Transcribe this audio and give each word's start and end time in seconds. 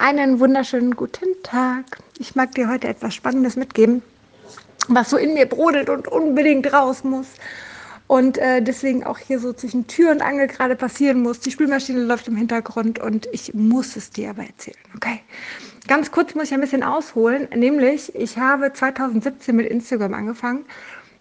Einen 0.00 0.38
wunderschönen 0.38 0.94
guten 0.94 1.26
Tag. 1.42 1.84
Ich 2.20 2.36
mag 2.36 2.54
dir 2.54 2.68
heute 2.68 2.86
etwas 2.86 3.16
Spannendes 3.16 3.56
mitgeben, 3.56 4.00
was 4.86 5.10
so 5.10 5.16
in 5.16 5.34
mir 5.34 5.46
brodelt 5.46 5.90
und 5.90 6.06
unbedingt 6.06 6.72
raus 6.72 7.02
muss. 7.02 7.26
Und 8.06 8.38
äh, 8.38 8.62
deswegen 8.62 9.02
auch 9.02 9.18
hier 9.18 9.40
so 9.40 9.52
zwischen 9.52 9.88
Tür 9.88 10.12
und 10.12 10.22
Angel 10.22 10.46
gerade 10.46 10.76
passieren 10.76 11.20
muss. 11.20 11.40
Die 11.40 11.50
Spülmaschine 11.50 12.04
läuft 12.04 12.28
im 12.28 12.36
Hintergrund 12.36 13.00
und 13.00 13.28
ich 13.32 13.54
muss 13.54 13.96
es 13.96 14.10
dir 14.10 14.30
aber 14.30 14.44
erzählen. 14.44 14.78
Okay. 14.94 15.20
Ganz 15.88 16.12
kurz 16.12 16.32
muss 16.36 16.44
ich 16.44 16.54
ein 16.54 16.60
bisschen 16.60 16.84
ausholen. 16.84 17.48
Nämlich, 17.52 18.14
ich 18.14 18.38
habe 18.38 18.72
2017 18.72 19.56
mit 19.56 19.66
Instagram 19.66 20.14
angefangen 20.14 20.64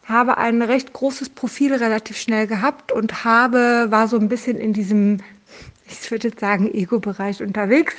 habe 0.05 0.37
ein 0.37 0.61
recht 0.61 0.93
großes 0.93 1.29
Profil 1.29 1.73
relativ 1.73 2.17
schnell 2.17 2.47
gehabt 2.47 2.93
und 2.93 3.25
habe, 3.25 3.87
war 3.89 4.07
so 4.07 4.17
ein 4.17 4.29
bisschen 4.29 4.57
in 4.57 4.71
diesem 4.71 5.19
ich 5.89 6.11
würde 6.11 6.31
sagen, 6.37 6.73
Ego-Bereich 6.73 7.41
unterwegs. 7.41 7.95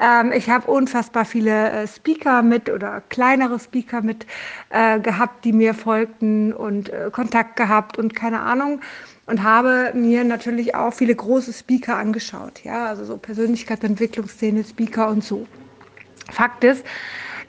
Ähm, 0.00 0.32
ich 0.32 0.48
habe 0.48 0.70
unfassbar 0.70 1.24
viele 1.24 1.70
äh, 1.70 1.86
Speaker 1.86 2.42
mit 2.42 2.70
oder 2.70 3.02
kleinere 3.08 3.58
Speaker 3.58 4.02
mit 4.02 4.26
äh, 4.70 5.00
gehabt, 5.00 5.44
die 5.44 5.52
mir 5.52 5.74
folgten 5.74 6.52
und 6.52 6.90
äh, 6.90 7.10
Kontakt 7.10 7.56
gehabt 7.56 7.98
und 7.98 8.14
keine 8.14 8.40
Ahnung. 8.40 8.80
Und 9.26 9.42
habe 9.42 9.92
mir 9.94 10.24
natürlich 10.24 10.74
auch 10.74 10.92
viele 10.92 11.14
große 11.14 11.52
Speaker 11.52 11.96
angeschaut, 11.96 12.64
ja, 12.64 12.86
also 12.86 13.04
so 13.04 13.16
Persönlichkeitsentwicklungsszene, 13.16 14.64
Speaker 14.64 15.08
und 15.08 15.22
so. 15.22 15.46
Fakt 16.30 16.64
ist, 16.64 16.84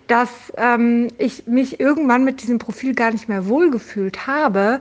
dass 0.08 0.30
ähm, 0.58 1.08
ich 1.18 1.48
mich 1.48 1.80
irgendwann 1.80 2.23
mit 2.23 2.42
diesem 2.42 2.59
Profil 2.59 2.94
gar 2.94 3.12
nicht 3.12 3.28
mehr 3.28 3.48
wohlgefühlt 3.48 4.28
habe, 4.28 4.80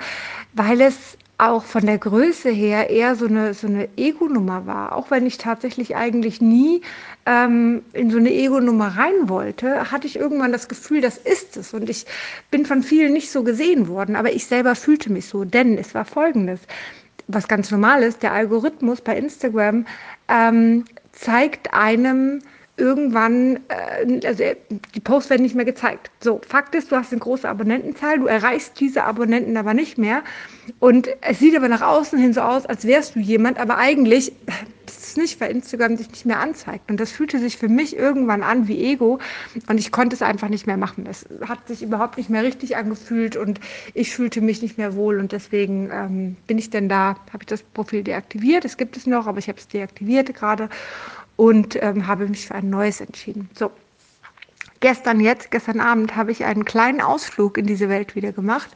weil 0.53 0.81
es 0.81 1.17
auch 1.43 1.65
von 1.65 1.85
der 1.87 1.99
Größe 1.99 2.51
her 2.51 2.89
eher 2.89 3.17
so 3.17 3.27
eine, 3.27 3.53
so 3.53 3.67
eine 3.67 3.89
Ego-Nummer 3.97 4.65
war. 4.67 4.95
Auch 4.95 5.11
wenn 5.11 5.27
ich 5.27 5.39
tatsächlich 5.39 5.97
eigentlich 5.97 6.41
nie 6.41 6.83
ähm, 7.27 7.83
in 7.93 8.11
so 8.11 8.19
eine 8.19 8.33
Ego-Nummer 8.33 8.97
rein 8.97 9.29
wollte, 9.29 9.91
hatte 9.91 10.07
ich 10.07 10.17
irgendwann 10.17 10.53
das 10.53 10.69
Gefühl, 10.69 11.01
das 11.01 11.19
ist 11.19 11.57
es. 11.57 11.75
Und 11.75 11.91
ich 11.91 12.07
bin 12.53 12.65
von 12.65 12.85
vielen 12.85 13.13
nicht 13.13 13.31
so 13.33 13.43
gesehen 13.43 13.89
worden, 13.89 14.15
aber 14.15 14.33
ich 14.33 14.47
selber 14.47 14.77
fühlte 14.77 15.11
mich 15.11 15.27
so. 15.27 15.45
Denn 15.45 15.77
es 15.79 15.95
war 15.97 16.05
folgendes, 16.05 16.61
was 17.27 17.49
ganz 17.49 17.73
normal 17.73 18.05
ist, 18.05 18.23
der 18.23 18.33
Algorithmus 18.33 19.01
bei 19.01 19.17
Instagram 19.17 19.85
ähm, 20.29 20.85
zeigt 21.11 21.75
einem, 21.75 22.41
irgendwann, 22.77 23.61
äh, 23.69 24.27
also 24.27 24.45
die 24.95 25.01
Posts 25.01 25.31
werden 25.31 25.43
nicht 25.43 25.55
mehr 25.55 25.65
gezeigt. 25.65 26.11
So, 26.21 26.41
Fakt 26.47 26.75
ist, 26.75 26.91
du 26.91 26.97
hast 26.97 27.13
eine 27.13 27.21
große 27.21 27.49
Abonnentenzahl, 27.49 28.19
du 28.19 28.27
erreichst 28.27 28.81
diese 28.81 29.05
Abonnenten 29.05 29.57
aber 29.57 29.75
nicht 29.75 29.99
mehr. 29.99 30.23
Und 30.79 31.09
es 31.21 31.39
sieht 31.39 31.57
aber 31.57 31.69
nach 31.69 31.83
außen 31.83 32.19
hin 32.19 32.33
so 32.33 32.41
aus, 32.41 32.67
als 32.67 32.87
wärst 32.87 33.15
du 33.15 33.21
jemand, 33.21 33.59
aber 33.59 33.77
eigentlich 33.79 34.33
das 34.87 35.09
ist 35.09 35.17
nicht, 35.17 35.41
weil 35.41 35.51
Instagram 35.51 35.97
sich 35.97 36.11
nicht 36.11 36.27
mehr 36.27 36.41
anzeigt. 36.41 36.91
Und 36.91 36.99
das 36.99 37.13
fühlte 37.13 37.39
sich 37.39 37.57
für 37.57 37.69
mich 37.69 37.97
irgendwann 37.97 38.43
an 38.43 38.69
wie 38.69 38.93
Ego 38.93 39.19
und 39.69 39.79
ich 39.79 39.93
konnte 39.93 40.15
es 40.15 40.23
einfach 40.23 40.49
nicht 40.49 40.67
mehr 40.67 40.77
machen. 40.77 41.05
Das 41.05 41.27
hat 41.47 41.67
sich 41.69 41.83
überhaupt 41.83 42.17
nicht 42.17 42.31
mehr 42.31 42.43
richtig 42.43 42.77
angefühlt 42.77 43.37
und 43.37 43.61
ich 43.95 44.15
fühlte 44.15 44.41
mich 44.41 44.63
nicht 44.63 44.79
mehr 44.79 44.95
wohl 44.95 45.19
und 45.19 45.33
deswegen 45.33 45.91
ähm, 45.93 46.37
bin 46.47 46.59
ich 46.59 46.71
denn 46.71 46.89
da, 46.89 47.17
habe 47.33 47.43
ich 47.43 47.47
das 47.47 47.63
Profil 47.63 48.03
deaktiviert. 48.03 48.65
Es 48.65 48.77
gibt 48.77 48.97
es 48.97 49.07
noch, 49.07 49.27
aber 49.27 49.39
ich 49.39 49.49
habe 49.49 49.59
es 49.59 49.69
deaktiviert 49.69 50.35
gerade 50.35 50.69
und 51.37 51.81
ähm, 51.83 52.07
habe 52.07 52.29
mich 52.29 52.47
für 52.49 52.55
ein 52.55 52.71
neues 52.71 53.01
entschieden. 53.01 53.49
So, 53.55 53.71
gestern 54.81 55.21
jetzt, 55.21 55.51
gestern 55.51 55.81
Abend, 55.81 56.15
habe 56.17 56.33
ich 56.33 56.45
einen 56.45 56.65
kleinen 56.65 57.01
Ausflug 57.01 57.57
in 57.57 57.67
diese 57.67 57.89
Welt 57.89 58.15
wieder 58.15 58.33
gemacht. 58.33 58.69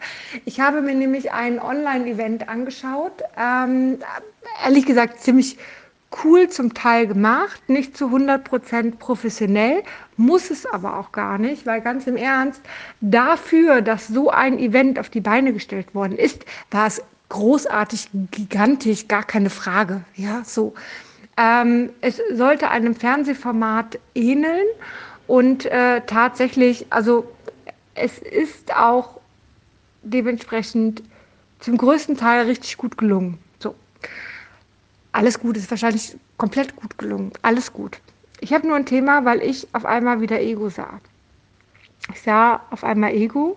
Ich 0.46 0.60
habe 0.60 0.80
mir 0.80 0.94
nämlich 0.94 1.32
ein 1.32 1.60
Online-Event 1.60 2.48
angeschaut. 2.48 3.22
Ähm, 3.38 3.98
ehrlich 4.64 4.86
gesagt, 4.86 5.20
ziemlich 5.20 5.58
cool 6.24 6.48
zum 6.48 6.72
Teil 6.72 7.06
gemacht, 7.06 7.68
nicht 7.68 7.96
zu 7.96 8.06
100% 8.06 8.96
professionell, 8.96 9.82
muss 10.16 10.50
es 10.50 10.64
aber 10.64 10.98
auch 10.98 11.12
gar 11.12 11.36
nicht, 11.36 11.66
weil 11.66 11.80
ganz 11.80 12.06
im 12.06 12.16
Ernst, 12.16 12.62
dafür, 13.00 13.82
dass 13.82 14.06
so 14.06 14.30
ein 14.30 14.58
Event 14.58 14.98
auf 14.98 15.10
die 15.10 15.20
Beine 15.20 15.52
gestellt 15.52 15.94
worden 15.94 16.16
ist, 16.16 16.44
war 16.70 16.86
es 16.86 17.02
großartig, 17.28 18.08
gigantisch, 18.31 19.08
gar 19.08 19.25
keine 19.25 19.50
Frage. 19.50 20.04
Ja, 20.14 20.42
so. 20.44 20.75
Ähm, 21.36 21.91
es 22.00 22.20
sollte 22.32 22.70
einem 22.70 22.94
Fernsehformat 22.94 23.98
ähneln 24.14 24.66
und 25.26 25.66
äh, 25.66 26.00
tatsächlich, 26.06 26.86
also 26.91 27.30
es 27.94 28.19
ist 28.19 28.74
auch 28.74 29.20
dementsprechend 30.02 31.02
zum 31.60 31.76
größten 31.76 32.16
Teil 32.16 32.46
richtig 32.46 32.76
gut 32.76 32.96
gelungen. 32.96 33.38
So. 33.58 33.75
Alles 35.12 35.41
gut, 35.41 35.56
ist 35.56 35.70
wahrscheinlich 35.70 36.16
komplett 36.36 36.76
gut 36.76 36.96
gelungen. 36.98 37.32
Alles 37.42 37.72
gut. 37.72 37.98
Ich 38.41 38.52
habe 38.52 38.66
nur 38.66 38.76
ein 38.76 38.86
Thema, 38.86 39.25
weil 39.25 39.42
ich 39.42 39.66
auf 39.72 39.84
einmal 39.86 40.20
wieder 40.20 40.41
Ego 40.41 40.69
sah. 40.69 41.00
Ich 42.12 42.22
sah 42.22 42.60
auf 42.70 42.84
einmal 42.84 43.12
Ego 43.12 43.56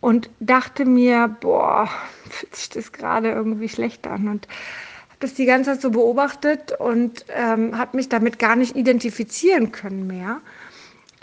und 0.00 0.30
dachte 0.40 0.84
mir, 0.84 1.28
boah, 1.40 1.88
fühlt 2.30 2.56
sich 2.56 2.68
das 2.70 2.92
gerade 2.92 3.30
irgendwie 3.30 3.68
schlecht 3.68 4.06
an. 4.06 4.28
Und 4.28 4.48
das 5.22 5.34
die 5.34 5.46
ganze 5.46 5.72
Zeit 5.72 5.80
so 5.80 5.90
beobachtet 5.90 6.72
und 6.78 7.24
ähm, 7.28 7.76
habe 7.76 7.96
mich 7.96 8.08
damit 8.08 8.38
gar 8.38 8.56
nicht 8.56 8.76
identifizieren 8.76 9.72
können 9.72 10.06
mehr. 10.06 10.40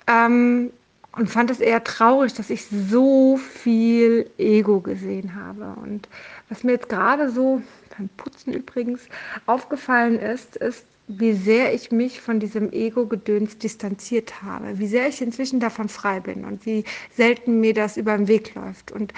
Ähm, 0.07 0.71
und 1.13 1.29
fand 1.29 1.49
es 1.49 1.59
eher 1.59 1.83
traurig, 1.83 2.33
dass 2.33 2.49
ich 2.49 2.65
so 2.65 3.37
viel 3.37 4.29
Ego 4.37 4.79
gesehen 4.79 5.35
habe. 5.35 5.75
Und 5.81 6.07
was 6.49 6.63
mir 6.63 6.73
jetzt 6.73 6.87
gerade 6.89 7.29
so 7.29 7.61
beim 7.97 8.09
Putzen 8.15 8.53
übrigens 8.53 9.01
aufgefallen 9.45 10.19
ist, 10.19 10.55
ist, 10.57 10.85
wie 11.07 11.33
sehr 11.33 11.73
ich 11.73 11.91
mich 11.91 12.21
von 12.21 12.39
diesem 12.39 12.71
Ego-Gedöns 12.71 13.57
distanziert 13.57 14.43
habe, 14.43 14.77
wie 14.77 14.87
sehr 14.87 15.09
ich 15.09 15.21
inzwischen 15.21 15.59
davon 15.59 15.89
frei 15.89 16.19
bin 16.19 16.45
und 16.45 16.65
wie 16.67 16.83
selten 17.15 17.59
mir 17.59 17.73
das 17.73 17.97
über 17.97 18.15
den 18.15 18.27
Weg 18.27 18.53
läuft. 18.53 18.91
Und 18.91 19.11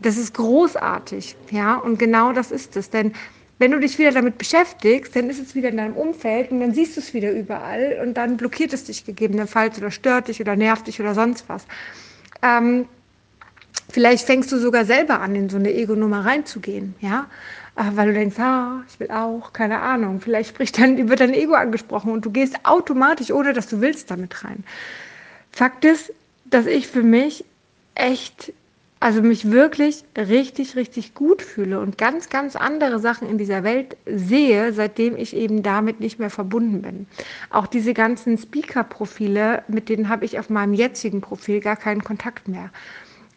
das 0.00 0.16
ist 0.16 0.34
großartig, 0.34 1.36
ja, 1.50 1.76
und 1.76 1.98
genau 1.98 2.32
das 2.32 2.50
ist 2.50 2.76
es, 2.76 2.90
denn 2.90 3.12
wenn 3.60 3.72
du 3.72 3.78
dich 3.78 3.98
wieder 3.98 4.10
damit 4.10 4.38
beschäftigst, 4.38 5.14
dann 5.14 5.28
ist 5.28 5.38
es 5.38 5.54
wieder 5.54 5.68
in 5.68 5.76
deinem 5.76 5.94
Umfeld 5.94 6.50
und 6.50 6.60
dann 6.60 6.72
siehst 6.72 6.96
du 6.96 7.00
es 7.00 7.12
wieder 7.12 7.30
überall 7.30 8.00
und 8.02 8.14
dann 8.14 8.38
blockiert 8.38 8.72
es 8.72 8.84
dich 8.84 9.04
gegebenenfalls 9.04 9.76
oder 9.76 9.90
stört 9.90 10.28
dich 10.28 10.40
oder 10.40 10.56
nervt 10.56 10.86
dich 10.86 10.98
oder 10.98 11.14
sonst 11.14 11.46
was. 11.46 11.66
Ähm, 12.40 12.86
vielleicht 13.90 14.24
fängst 14.24 14.50
du 14.50 14.56
sogar 14.56 14.86
selber 14.86 15.20
an, 15.20 15.36
in 15.36 15.50
so 15.50 15.58
eine 15.58 15.74
Ego-Nummer 15.74 16.24
reinzugehen, 16.24 16.94
ja, 17.00 17.26
äh, 17.76 17.82
weil 17.96 18.08
du 18.08 18.14
denkst, 18.14 18.38
ah, 18.38 18.82
ich 18.88 18.98
will 18.98 19.10
auch, 19.10 19.52
keine 19.52 19.80
Ahnung. 19.80 20.22
Vielleicht 20.22 20.48
spricht 20.48 20.78
dann, 20.78 20.96
wird 21.10 21.20
dein 21.20 21.34
Ego 21.34 21.52
angesprochen 21.52 22.12
und 22.12 22.24
du 22.24 22.30
gehst 22.30 22.56
automatisch, 22.62 23.30
ohne 23.30 23.52
dass 23.52 23.68
du 23.68 23.82
willst, 23.82 24.10
damit 24.10 24.42
rein. 24.42 24.64
Fakt 25.52 25.84
ist, 25.84 26.14
dass 26.46 26.64
ich 26.64 26.86
für 26.86 27.02
mich 27.02 27.44
echt 27.94 28.54
also 29.00 29.22
mich 29.22 29.50
wirklich 29.50 30.04
richtig, 30.16 30.76
richtig 30.76 31.14
gut 31.14 31.40
fühle 31.40 31.80
und 31.80 31.96
ganz, 31.96 32.28
ganz 32.28 32.54
andere 32.54 32.98
Sachen 32.98 33.28
in 33.28 33.38
dieser 33.38 33.64
Welt 33.64 33.96
sehe, 34.04 34.74
seitdem 34.74 35.16
ich 35.16 35.34
eben 35.34 35.62
damit 35.62 36.00
nicht 36.00 36.18
mehr 36.18 36.28
verbunden 36.28 36.82
bin. 36.82 37.06
Auch 37.48 37.66
diese 37.66 37.94
ganzen 37.94 38.36
Speaker-Profile, 38.36 39.64
mit 39.68 39.88
denen 39.88 40.10
habe 40.10 40.26
ich 40.26 40.38
auf 40.38 40.50
meinem 40.50 40.74
jetzigen 40.74 41.22
Profil 41.22 41.60
gar 41.60 41.76
keinen 41.76 42.04
Kontakt 42.04 42.46
mehr. 42.46 42.70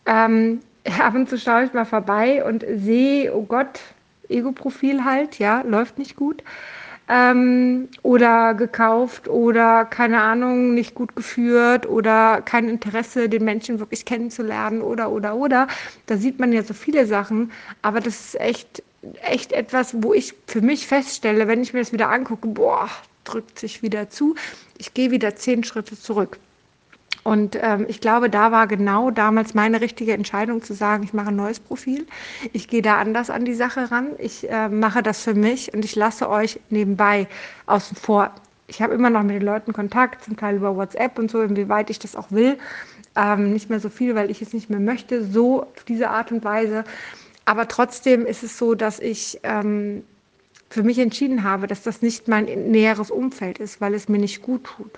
Ähm, 0.06 0.59
ab 1.00 1.16
und 1.16 1.29
zu 1.29 1.38
schaue 1.38 1.63
ich 1.63 1.74
mal 1.74 1.85
vorbei 1.85 2.44
und 2.44 2.66
sehe, 2.75 3.34
oh 3.34 3.44
Gott, 3.44 3.80
Ego-Profil 4.28 5.06
halt, 5.06 5.40
ja, 5.40 5.62
läuft 5.62 5.97
nicht 5.97 6.18
gut 6.18 6.44
ähm, 7.09 7.89
oder 8.01 8.53
gekauft 8.53 9.27
oder 9.27 9.85
keine 9.85 10.21
Ahnung, 10.21 10.73
nicht 10.73 10.95
gut 10.95 11.15
geführt 11.15 11.87
oder 11.87 12.41
kein 12.41 12.69
Interesse, 12.69 13.29
den 13.29 13.43
Menschen 13.43 13.79
wirklich 13.79 14.05
kennenzulernen 14.05 14.81
oder 14.81 15.11
oder 15.11 15.35
oder. 15.35 15.67
Da 16.05 16.17
sieht 16.17 16.39
man 16.39 16.53
ja 16.53 16.63
so 16.63 16.73
viele 16.73 17.05
Sachen, 17.05 17.51
aber 17.81 17.99
das 17.99 18.19
ist 18.19 18.39
echt, 18.39 18.83
echt 19.21 19.51
etwas, 19.51 19.95
wo 20.01 20.13
ich 20.13 20.33
für 20.47 20.61
mich 20.61 20.87
feststelle, 20.87 21.47
wenn 21.47 21.61
ich 21.61 21.73
mir 21.73 21.79
das 21.79 21.93
wieder 21.93 22.09
angucke, 22.09 22.47
boah, 22.47 22.89
drückt 23.23 23.59
sich 23.59 23.81
wieder 23.81 24.09
zu, 24.09 24.35
ich 24.77 24.93
gehe 24.93 25.11
wieder 25.11 25.35
zehn 25.35 25.63
Schritte 25.63 25.97
zurück. 25.99 26.39
Und 27.23 27.57
ähm, 27.61 27.85
ich 27.87 28.01
glaube, 28.01 28.29
da 28.29 28.51
war 28.51 28.67
genau 28.67 29.09
damals 29.09 29.53
meine 29.53 29.79
richtige 29.79 30.13
Entscheidung 30.13 30.61
zu 30.61 30.73
sagen, 30.73 31.03
ich 31.03 31.13
mache 31.13 31.29
ein 31.29 31.35
neues 31.37 31.59
Profil. 31.59 32.05
Ich 32.51 32.67
gehe 32.67 32.81
da 32.81 32.97
anders 32.97 33.29
an 33.29 33.45
die 33.45 33.53
Sache 33.53 33.91
ran. 33.91 34.11
Ich 34.17 34.49
äh, 34.49 34.67
mache 34.67 35.01
das 35.01 35.23
für 35.23 35.33
mich 35.33 35.73
und 35.73 35.85
ich 35.85 35.95
lasse 35.95 36.29
euch 36.29 36.59
nebenbei 36.69 37.27
außen 37.65 37.95
vor. 37.95 38.31
Ich 38.67 38.81
habe 38.81 38.93
immer 38.93 39.09
noch 39.09 39.23
mit 39.23 39.35
den 39.35 39.41
Leuten 39.41 39.71
Kontakt, 39.71 40.23
zum 40.23 40.35
Teil 40.35 40.57
über 40.57 40.75
WhatsApp 40.75 41.17
und 41.17 41.31
so, 41.31 41.41
inwieweit 41.41 41.89
ich 41.89 41.99
das 41.99 42.15
auch 42.15 42.31
will. 42.31 42.57
Ähm, 43.15 43.53
nicht 43.53 43.69
mehr 43.69 43.79
so 43.79 43.89
viel, 43.89 44.15
weil 44.15 44.29
ich 44.29 44.41
es 44.41 44.53
nicht 44.53 44.69
mehr 44.69 44.79
möchte, 44.79 45.23
so 45.23 45.63
auf 45.63 45.83
diese 45.87 46.09
Art 46.09 46.31
und 46.31 46.43
Weise. 46.43 46.83
Aber 47.45 47.67
trotzdem 47.67 48.25
ist 48.25 48.43
es 48.43 48.57
so, 48.57 48.73
dass 48.73 48.99
ich 48.99 49.39
ähm, 49.43 50.03
für 50.73 50.81
mich 50.83 50.97
entschieden 50.97 51.43
habe, 51.43 51.67
dass 51.67 51.83
das 51.83 52.01
nicht 52.01 52.27
mein 52.27 52.45
näheres 52.45 53.11
Umfeld 53.11 53.59
ist, 53.59 53.79
weil 53.79 53.93
es 53.93 54.09
mir 54.09 54.17
nicht 54.17 54.41
gut 54.41 54.63
tut, 54.63 54.91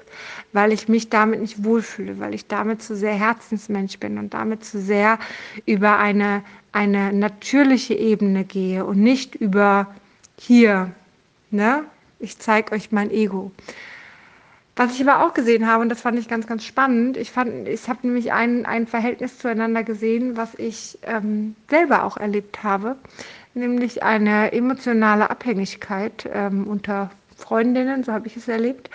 weil 0.54 0.72
ich 0.72 0.88
mich 0.88 1.10
damit 1.10 1.42
nicht 1.42 1.66
wohlfühle, 1.66 2.18
weil 2.18 2.33
ich 2.33 2.48
damit 2.48 2.81
zu 2.81 2.95
sehr 2.95 3.13
Herzensmensch 3.13 4.00
bin 4.00 4.18
und 4.18 4.33
damit 4.33 4.63
zu 4.63 4.80
sehr 4.80 5.19
über 5.66 6.00
eine, 6.00 6.44
eine 6.72 7.12
natürliche 7.12 7.94
Ebene 7.94 8.45
gehe 8.45 8.86
und 8.86 9.00
nicht 9.01 9.36
über 9.36 9.94
hier, 10.38 10.92
ne? 11.51 11.83
Ich 12.19 12.39
zeige 12.39 12.72
euch 12.72 12.94
mein 12.94 13.12
Ego. 13.12 13.51
Was 14.77 14.94
ich 14.95 15.07
aber 15.07 15.25
auch 15.25 15.33
gesehen 15.33 15.68
habe, 15.68 15.81
und 15.83 15.89
das 15.89 16.01
fand 16.01 16.18
ich 16.18 16.27
ganz, 16.30 16.48
ganz 16.48 16.63
spannend, 16.63 17.18
ich 17.18 17.31
ich 17.66 17.89
habe 17.89 18.07
nämlich 18.07 18.31
ein, 18.31 18.66
ein 18.66 18.88
Verhältnis 18.88 19.39
zueinander 19.39 19.83
gesehen, 19.83 20.38
was 20.38 20.56
ich 20.56 20.98
ähm, 21.04 21.56
selber 21.69 22.04
auch 22.04 22.18
erlebt 22.18 22.63
habe, 22.63 22.98
nämlich 23.56 24.04
eine 24.04 24.52
emotionale 24.52 25.30
Abhängigkeit 25.30 26.30
ähm, 26.34 26.68
unter 26.68 27.10
Freundinnen, 27.36 28.04
so 28.04 28.12
habe 28.13 28.28
ich 28.28 28.38
es 28.38 28.48
erlebt. 28.48 28.90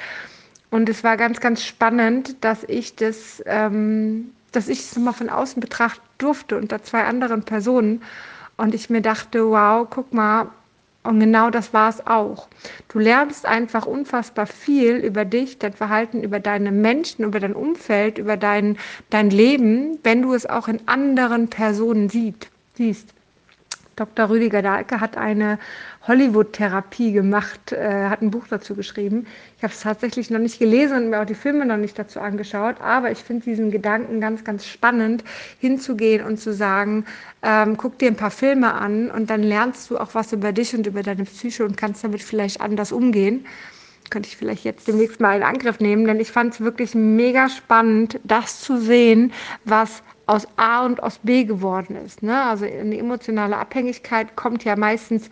Und 0.71 0.89
es 0.89 1.03
war 1.03 1.17
ganz, 1.17 1.41
ganz 1.41 1.65
spannend, 1.65 2.45
dass 2.45 2.65
ich 2.65 2.95
das, 2.95 3.43
ähm, 3.47 4.31
dass 4.53 4.69
ich 4.69 4.81
es 4.81 4.97
nochmal 4.97 5.15
von 5.15 5.29
außen 5.29 5.61
betrachten 5.61 6.03
durfte 6.19 6.57
unter 6.57 6.83
zwei 6.83 7.05
anderen 7.05 7.43
Personen. 7.43 8.03
Und 8.57 8.75
ich 8.75 8.91
mir 8.91 9.01
dachte, 9.01 9.49
wow, 9.49 9.87
guck 9.89 10.13
mal, 10.13 10.49
und 11.03 11.19
genau 11.19 11.49
das 11.49 11.73
war 11.73 11.89
es 11.89 12.07
auch. 12.07 12.49
Du 12.89 12.99
lernst 12.99 13.47
einfach 13.47 13.87
unfassbar 13.87 14.47
viel 14.47 14.97
über 14.97 15.25
dich, 15.25 15.59
dein 15.59 15.73
Verhalten, 15.73 16.23
über 16.23 16.41
deine 16.41 16.71
Menschen, 16.71 17.25
über 17.25 17.41
dein 17.41 17.55
Umfeld, 17.55 18.19
über 18.19 18.37
dein, 18.37 18.77
dein 19.09 19.31
Leben, 19.31 19.99
wenn 20.03 20.21
du 20.23 20.35
es 20.35 20.45
auch 20.45 20.69
in 20.69 20.87
anderen 20.87 21.49
Personen 21.49 22.11
sieht, 22.11 22.51
siehst. 22.75 23.15
Dr. 24.01 24.31
Rüdiger 24.31 24.63
Dahlke 24.63 24.99
hat 24.99 25.19
eine 25.19 25.59
Hollywood-Therapie 26.09 27.13
gemacht, 27.13 27.73
äh, 27.73 28.09
hat 28.09 28.23
ein 28.23 28.31
Buch 28.31 28.47
dazu 28.49 28.75
geschrieben. 28.75 29.27
Ich 29.59 29.63
habe 29.63 29.75
es 29.75 29.81
tatsächlich 29.81 30.31
noch 30.31 30.39
nicht 30.39 30.59
gelesen 30.59 30.97
und 30.97 31.11
mir 31.11 31.21
auch 31.21 31.27
die 31.27 31.35
Filme 31.35 31.67
noch 31.67 31.77
nicht 31.77 31.99
dazu 31.99 32.19
angeschaut, 32.19 32.81
aber 32.81 33.11
ich 33.11 33.19
finde 33.19 33.45
diesen 33.45 33.71
Gedanken 33.71 34.19
ganz, 34.23 34.43
ganz 34.43 34.65
spannend, 34.65 35.23
hinzugehen 35.59 36.25
und 36.25 36.39
zu 36.41 36.55
sagen, 36.55 37.05
ähm, 37.43 37.77
guck 37.77 37.99
dir 37.99 38.09
ein 38.09 38.17
paar 38.17 38.31
Filme 38.31 38.73
an 38.73 39.11
und 39.11 39.29
dann 39.29 39.43
lernst 39.43 39.91
du 39.91 39.99
auch 39.99 40.15
was 40.15 40.33
über 40.33 40.53
dich 40.53 40.75
und 40.75 40.87
über 40.87 41.03
deine 41.03 41.25
Psyche 41.25 41.67
und 41.67 41.77
kannst 41.77 42.03
damit 42.03 42.23
vielleicht 42.23 42.63
anders 42.63 42.93
umgehen 42.93 43.45
könnte 44.11 44.29
ich 44.29 44.37
vielleicht 44.37 44.65
jetzt 44.65 44.87
demnächst 44.89 45.21
mal 45.21 45.37
in 45.37 45.43
Angriff 45.43 45.81
nehmen, 45.81 46.05
denn 46.05 46.21
ich 46.21 46.31
fand 46.31 46.55
es 46.55 46.61
wirklich 46.61 46.95
mega 46.95 47.49
spannend, 47.49 48.21
das 48.25 48.61
zu 48.61 48.79
sehen, 48.79 49.33
was 49.65 50.03
aus 50.27 50.47
A 50.57 50.85
und 50.87 51.03
aus 51.03 51.19
B 51.19 51.45
geworden 51.45 51.97
ist. 51.97 52.23
Ne? 52.23 52.41
Also 52.41 52.65
eine 52.65 52.97
emotionale 52.97 53.57
Abhängigkeit 53.57 54.37
kommt 54.37 54.65
ja 54.65 54.77
meistens 54.77 55.29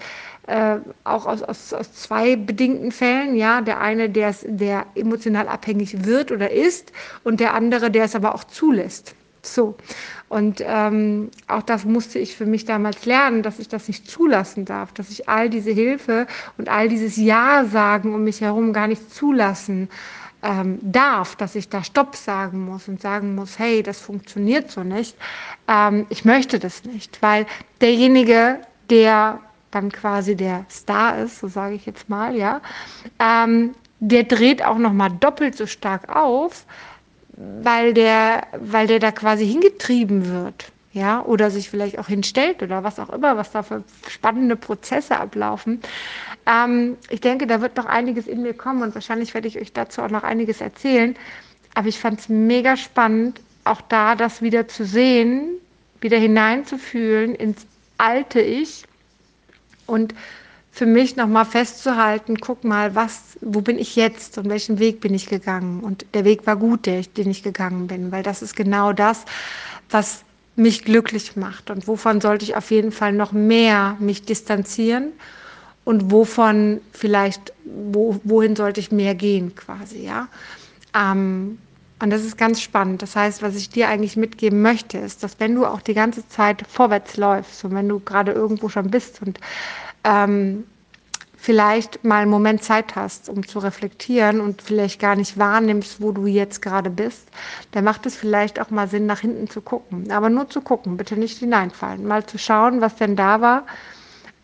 äh, 0.49 0.79
auch 1.05 1.27
aus, 1.27 1.43
aus, 1.43 1.73
aus 1.73 1.93
zwei 1.93 2.35
bedingten 2.35 2.91
Fällen. 2.91 3.37
Ja, 3.37 3.61
der 3.61 3.81
eine, 3.81 4.11
der, 4.11 4.35
der 4.45 4.87
emotional 4.97 5.47
abhängig 5.47 6.05
wird 6.05 6.33
oder 6.33 6.51
ist, 6.51 6.93
und 7.23 7.39
der 7.39 7.55
andere, 7.55 7.91
der 7.91 8.05
es 8.05 8.17
aber 8.17 8.35
auch 8.35 8.45
zulässt. 8.45 9.15
So. 9.55 9.77
Und 10.29 10.63
ähm, 10.65 11.31
auch 11.47 11.63
das 11.63 11.85
musste 11.85 12.19
ich 12.19 12.37
für 12.37 12.47
mich 12.47 12.65
damals 12.65 13.07
lernen, 13.07 13.43
dass 13.43 13.59
ich 13.59 13.69
das 13.69 13.89
nicht 13.89 14.11
zulassen 14.11 14.65
darf, 14.65 14.93
dass 14.93 15.11
ich 15.11 15.29
all 15.29 15.49
diese 15.49 15.71
Hilfe 15.71 16.27
und 16.59 16.69
all 16.69 16.89
dieses 16.89 17.17
Ja 17.17 17.65
sagen 17.65 18.15
um 18.15 18.25
mich 18.25 18.41
herum 18.41 18.73
gar 18.73 18.87
nicht 18.87 19.13
zulassen 19.13 19.89
ähm, 20.43 20.79
darf, 20.83 21.37
dass 21.37 21.55
ich 21.55 21.69
da 21.69 21.83
Stopp 21.83 22.15
sagen 22.15 22.65
muss 22.65 22.89
und 22.89 23.01
sagen 23.01 23.35
muss, 23.35 23.59
hey, 23.59 23.83
das 23.83 24.01
funktioniert 24.01 24.71
so 24.71 24.85
nicht. 24.85 25.17
Ähm, 25.67 26.07
ich 26.11 26.25
möchte 26.25 26.59
das 26.59 26.85
nicht, 26.85 27.21
weil 27.23 27.47
derjenige, 27.81 28.61
der 28.91 29.41
dann 29.71 29.91
quasi 29.91 30.37
der 30.37 30.65
Star 30.71 31.19
ist, 31.19 31.41
so 31.41 31.49
sage 31.49 31.75
ich 31.75 31.87
jetzt 31.87 32.09
mal, 32.09 32.35
ja, 32.35 32.61
ähm, 33.19 33.75
der 34.01 34.25
dreht 34.25 34.65
auch 34.65 34.79
noch 34.79 34.93
mal 34.93 35.11
doppelt 35.11 35.57
so 35.57 35.67
stark 35.67 36.15
auf, 36.15 36.65
weil 37.63 37.95
der, 37.95 38.47
weil 38.59 38.87
der 38.87 38.99
da 38.99 39.13
quasi 39.13 39.47
hingetrieben 39.47 40.27
wird 40.33 40.73
ja, 40.93 41.23
oder 41.25 41.51
sich 41.51 41.71
vielleicht 41.71 41.99
auch 41.99 42.09
hinstellt 42.09 42.63
oder 42.63 42.83
was 42.83 42.99
auch 42.99 43.11
immer, 43.11 43.37
was 43.37 43.53
da 43.53 43.63
für 43.63 43.85
spannende 44.09 44.57
Prozesse 44.57 45.19
ablaufen. 45.19 45.81
Ähm, 46.47 46.97
ich 47.11 47.21
denke, 47.21 47.47
da 47.47 47.61
wird 47.61 47.77
noch 47.77 47.87
einiges 47.87 48.27
in 48.27 48.43
mir 48.43 48.55
kommen 48.55 48.83
und 48.83 48.95
wahrscheinlich 48.95 49.35
werde 49.35 49.49
ich 49.49 49.61
euch 49.61 49.73
dazu 49.73 50.03
auch 50.03 50.11
noch 50.11 50.25
einiges 50.25 50.61
erzählen. 50.61 51.15
Aber 51.75 51.89
ich 51.89 51.99
fand 51.99 52.21
es 52.21 52.29
mega 52.29 52.77
spannend, 52.77 53.41
auch 53.65 53.81
da 53.83 54.17
das 54.17 54.43
wieder 54.43 54.67
zu 54.67 54.85
sehen, 54.85 55.59
wieder 56.01 56.19
hineinzufühlen 56.19 57.35
ins 57.35 57.67
alte 57.99 58.41
Ich 58.41 58.85
und 59.87 60.15
für 60.79 60.87
mich 60.87 61.17
nochmal 61.17 61.45
festzuhalten, 61.45 62.37
guck 62.37 62.63
mal, 62.63 62.95
was, 62.95 63.37
wo 63.41 63.61
bin 63.63 63.81
ich 63.81 63.97
jetzt 63.97 64.39
und 64.39 64.49
welchen 64.49 64.79
Weg 64.79 65.01
bin 65.01 65.13
ich 65.13 65.27
gegangen? 65.27 65.81
Und 65.81 66.07
der 66.15 66.25
Weg 66.25 66.47
war 66.47 66.55
gut, 66.55 66.87
der, 66.87 67.03
den 67.03 67.29
ich 67.29 67.43
gegangen 67.43 67.89
bin, 67.89 68.13
weil 68.13 68.23
das 68.23 68.43
ist 68.43 68.55
genau 68.55 68.93
das, 68.93 69.25
was 69.91 70.23
mich 70.55 70.85
glücklich 70.85 71.35
macht 71.35 71.71
und 71.71 71.89
wovon 71.89 72.21
sollte 72.21 72.45
ich 72.45 72.55
auf 72.55 72.71
jeden 72.71 72.93
Fall 72.93 73.13
noch 73.13 73.33
mehr 73.33 73.97
mich 73.99 74.23
distanzieren 74.23 75.11
und 75.85 76.13
wovon 76.13 76.81
vielleicht, 76.93 77.53
wo, 77.65 78.21
wohin 78.23 78.55
sollte 78.55 78.79
ich 78.79 78.93
mehr 78.93 79.17
gehen 79.17 79.57
quasi, 79.57 80.05
ja. 80.05 80.29
Ähm, 80.95 81.59
und 82.01 82.11
das 82.11 82.23
ist 82.23 82.39
ganz 82.39 82.61
spannend. 82.61 83.03
Das 83.03 83.17
heißt, 83.17 83.43
was 83.43 83.57
ich 83.57 83.69
dir 83.69 83.89
eigentlich 83.89 84.17
mitgeben 84.17 84.63
möchte, 84.63 84.99
ist, 84.99 85.25
dass 85.25 85.41
wenn 85.41 85.57
du 85.57 85.67
auch 85.67 85.81
die 85.81 85.95
ganze 85.95 86.29
Zeit 86.29 86.65
vorwärts 86.69 87.17
läufst 87.17 87.65
und 87.65 87.75
wenn 87.75 87.89
du 87.89 87.99
gerade 87.99 88.31
irgendwo 88.31 88.69
schon 88.69 88.93
bist 88.93 89.21
und 89.23 89.41
ähm, 90.09 90.65
vielleicht 91.37 92.05
mal 92.05 92.23
einen 92.23 92.31
Moment 92.31 92.65
Zeit 92.65 92.97
hast, 92.97 93.29
um 93.29 93.47
zu 93.47 93.61
reflektieren 93.61 94.41
und 94.41 94.61
vielleicht 94.61 95.01
gar 95.01 95.15
nicht 95.15 95.39
wahrnimmst, 95.39 96.01
wo 96.03 96.11
du 96.13 96.27
jetzt 96.27 96.61
gerade 96.63 96.91
bist, 96.91 97.29
dann 97.73 97.85
macht 97.85 98.07
es 98.07 98.17
vielleicht 98.17 98.61
auch 98.61 98.71
mal 98.71 98.89
Sinn, 98.89 99.07
nach 99.07 99.21
hinten 99.21 99.49
zu 99.49 99.61
gucken. 99.61 100.11
Aber 100.11 100.31
nur 100.31 100.49
zu 100.49 100.61
gucken, 100.61 100.97
bitte 100.97 101.17
nicht 101.17 101.39
hineinfallen. 101.39 102.07
Mal 102.07 102.27
zu 102.27 102.39
schauen, 102.39 102.81
was 102.81 102.97
denn 102.97 103.15
da 103.15 103.41
war 103.41 103.67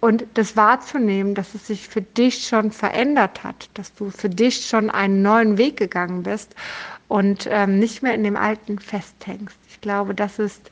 und 0.00 0.24
das 0.34 0.56
wahrzunehmen, 0.56 1.34
dass 1.34 1.54
es 1.54 1.66
sich 1.66 1.88
für 1.88 2.02
dich 2.02 2.46
schon 2.46 2.70
verändert 2.70 3.42
hat, 3.42 3.70
dass 3.74 3.92
du 3.94 4.10
für 4.10 4.28
dich 4.28 4.66
schon 4.66 4.90
einen 4.90 5.22
neuen 5.22 5.58
Weg 5.58 5.76
gegangen 5.78 6.22
bist 6.22 6.54
und 7.08 7.48
ähm, 7.50 7.78
nicht 7.78 8.02
mehr 8.02 8.14
in 8.14 8.22
dem 8.22 8.36
Alten 8.36 8.78
festhängst. 8.78 9.56
Ich 9.68 9.80
glaube, 9.80 10.14
das 10.14 10.38
ist 10.38 10.70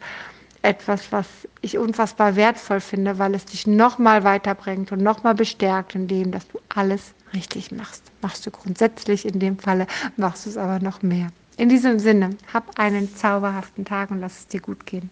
etwas, 0.63 1.13
was 1.13 1.27
ich 1.61 1.79
unfassbar 1.79 2.37
wertvoll 2.37 2.81
finde, 2.81 3.19
weil 3.19 3.35
es 3.35 3.45
dich 3.45 3.67
nochmal 3.67 4.25
weiterbringt 4.25 4.93
und 4.93 5.03
nochmal 5.03 5.35
bestärkt 5.35 5.95
in 5.95 6.09
dem, 6.09 6.31
dass 6.31 6.49
du 6.49 6.61
alles 6.69 7.15
richtig 7.35 7.73
machst. 7.73 8.05
Machst 8.21 8.47
du 8.47 8.51
grundsätzlich 8.51 9.27
in 9.27 9.39
dem 9.41 9.59
Falle, 9.59 9.87
machst 10.17 10.47
du 10.47 10.51
es 10.51 10.57
aber 10.57 10.79
noch 10.79 11.03
mehr. 11.03 11.29
In 11.57 11.69
diesem 11.69 11.99
Sinne, 11.99 12.31
hab 12.53 12.79
einen 12.79 13.15
zauberhaften 13.15 13.85
Tag 13.85 14.11
und 14.11 14.21
lass 14.21 14.41
es 14.41 14.47
dir 14.49 14.61
gut 14.61 14.87
gehen. 14.87 15.11